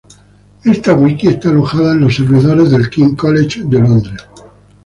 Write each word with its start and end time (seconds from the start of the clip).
Esta 0.65 0.95
Wiki 0.95 1.27
está 1.27 1.49
alojada 1.49 1.91
en 1.93 1.99
los 2.01 2.15
servidores 2.15 2.71
del 2.71 2.89
King's 2.89 3.15
College 3.19 3.61
de 3.65 3.79
Londres. 3.79 4.23